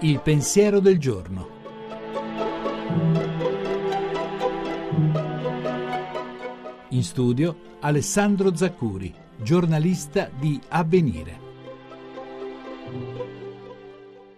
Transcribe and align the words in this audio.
Il 0.00 0.20
pensiero 0.20 0.78
del 0.78 0.98
giorno. 0.98 1.48
In 6.90 7.02
studio 7.02 7.56
Alessandro 7.80 8.54
Zaccuri, 8.54 9.12
giornalista 9.36 10.30
di 10.38 10.60
Avvenire. 10.68 11.40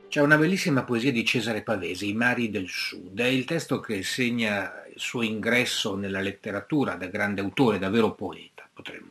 C'è 0.08 0.22
una 0.22 0.38
bellissima 0.38 0.84
poesia 0.84 1.12
di 1.12 1.24
Cesare 1.24 1.62
Pavesi, 1.62 2.08
I 2.08 2.14
mari 2.14 2.50
del 2.50 2.68
sud. 2.68 3.20
È 3.20 3.26
il 3.26 3.44
testo 3.44 3.78
che 3.78 4.02
segna 4.02 4.84
il 4.92 4.98
suo 4.98 5.22
ingresso 5.22 5.94
nella 5.96 6.20
letteratura 6.20 6.94
da 6.94 7.06
grande 7.06 7.42
autore, 7.42 7.78
davvero 7.78 8.14
poeta, 8.14 8.66
potremmo. 8.72 9.07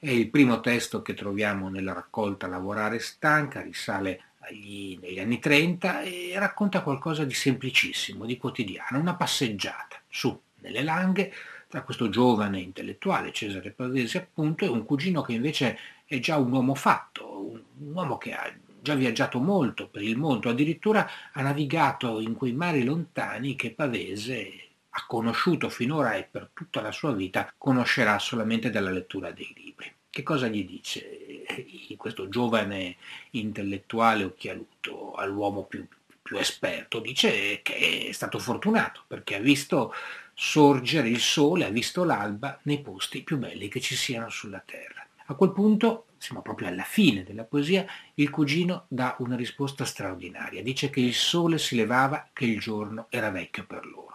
È 0.00 0.08
il 0.08 0.30
primo 0.30 0.60
testo 0.60 1.02
che 1.02 1.12
troviamo 1.12 1.68
nella 1.68 1.92
raccolta 1.92 2.46
Lavorare 2.46 3.00
stanca, 3.00 3.62
risale 3.62 4.26
agli, 4.38 4.96
negli 5.02 5.18
anni 5.18 5.40
30 5.40 6.02
e 6.02 6.34
racconta 6.36 6.82
qualcosa 6.82 7.24
di 7.24 7.34
semplicissimo, 7.34 8.24
di 8.24 8.36
quotidiano, 8.36 9.00
una 9.00 9.16
passeggiata 9.16 10.00
su 10.08 10.40
nelle 10.60 10.84
langhe 10.84 11.32
tra 11.66 11.82
questo 11.82 12.08
giovane 12.10 12.60
intellettuale, 12.60 13.32
Cesare 13.32 13.72
Pavesi 13.72 14.18
appunto, 14.18 14.64
e 14.64 14.68
un 14.68 14.84
cugino 14.84 15.20
che 15.22 15.32
invece 15.32 15.76
è 16.04 16.20
già 16.20 16.36
un 16.36 16.52
uomo 16.52 16.76
fatto, 16.76 17.48
un, 17.48 17.60
un 17.78 17.92
uomo 17.92 18.18
che 18.18 18.32
ha 18.34 18.54
già 18.80 18.94
viaggiato 18.94 19.40
molto 19.40 19.88
per 19.88 20.02
il 20.02 20.16
mondo, 20.16 20.48
addirittura 20.48 21.10
ha 21.32 21.42
navigato 21.42 22.20
in 22.20 22.36
quei 22.36 22.52
mari 22.52 22.84
lontani 22.84 23.56
che 23.56 23.72
Pavese 23.72 24.68
ha 24.90 25.04
conosciuto 25.08 25.68
finora 25.68 26.14
e 26.14 26.22
per 26.22 26.50
tutta 26.54 26.80
la 26.80 26.92
sua 26.92 27.12
vita 27.12 27.52
conoscerà 27.58 28.16
solamente 28.20 28.70
dalla 28.70 28.90
lettura 28.90 29.32
dei 29.32 29.52
libri. 29.56 29.67
Che 30.18 30.24
cosa 30.24 30.48
gli 30.48 30.66
dice 30.66 31.44
questo 31.96 32.28
giovane 32.28 32.96
intellettuale 33.30 34.24
occhialuto 34.24 35.14
all'uomo 35.14 35.62
più, 35.62 35.86
più 36.20 36.36
esperto? 36.38 36.98
Dice 36.98 37.62
che 37.62 38.08
è 38.08 38.10
stato 38.10 38.40
fortunato 38.40 39.04
perché 39.06 39.36
ha 39.36 39.38
visto 39.38 39.94
sorgere 40.34 41.08
il 41.08 41.20
sole, 41.20 41.66
ha 41.66 41.70
visto 41.70 42.02
l'alba 42.02 42.58
nei 42.64 42.80
posti 42.80 43.22
più 43.22 43.38
belli 43.38 43.68
che 43.68 43.80
ci 43.80 43.94
siano 43.94 44.28
sulla 44.28 44.60
terra. 44.66 45.06
A 45.26 45.34
quel 45.34 45.52
punto 45.52 46.06
siamo 46.16 46.42
proprio 46.42 46.66
alla 46.66 46.82
fine 46.82 47.22
della 47.22 47.44
poesia, 47.44 47.86
il 48.14 48.28
cugino 48.28 48.86
dà 48.88 49.14
una 49.20 49.36
risposta 49.36 49.84
straordinaria. 49.84 50.64
Dice 50.64 50.90
che 50.90 50.98
il 50.98 51.14
sole 51.14 51.58
si 51.58 51.76
levava, 51.76 52.28
che 52.32 52.44
il 52.44 52.58
giorno 52.58 53.06
era 53.08 53.30
vecchio 53.30 53.64
per 53.66 53.86
loro. 53.86 54.07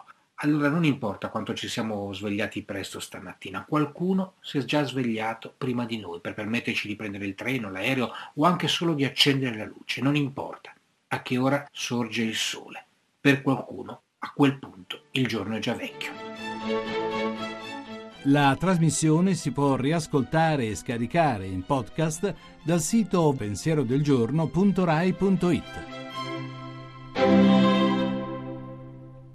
Allora 0.43 0.67
non 0.67 0.83
importa 0.83 1.29
quanto 1.29 1.53
ci 1.53 1.69
siamo 1.69 2.11
svegliati 2.11 2.63
presto 2.63 2.99
stamattina, 2.99 3.63
qualcuno 3.65 4.33
si 4.41 4.57
è 4.57 4.65
già 4.65 4.83
svegliato 4.83 5.53
prima 5.57 5.85
di 5.85 5.97
noi 5.97 6.19
per 6.19 6.33
permetterci 6.33 6.89
di 6.89 6.97
prendere 6.97 7.25
il 7.25 7.33
treno, 7.33 7.71
l'aereo 7.71 8.11
o 8.33 8.43
anche 8.43 8.67
solo 8.67 8.93
di 8.93 9.05
accendere 9.05 9.55
la 9.55 9.63
luce, 9.63 10.01
non 10.01 10.17
importa 10.17 10.73
a 11.07 11.21
che 11.21 11.37
ora 11.37 11.65
sorge 11.71 12.23
il 12.23 12.35
sole. 12.35 12.85
Per 13.21 13.41
qualcuno, 13.41 14.01
a 14.19 14.33
quel 14.35 14.59
punto, 14.59 15.03
il 15.11 15.27
giorno 15.27 15.55
è 15.55 15.59
già 15.59 15.75
vecchio. 15.75 16.11
La 18.23 18.57
trasmissione 18.59 19.35
si 19.35 19.51
può 19.51 19.77
riascoltare 19.77 20.65
e 20.65 20.75
scaricare 20.75 21.45
in 21.45 21.63
podcast 21.63 22.35
dal 22.63 22.81
sito 22.81 23.33
pensierodelgiorno.rai.it. 23.37 26.02